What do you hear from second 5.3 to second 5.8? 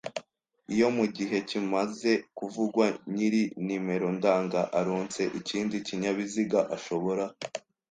ikindi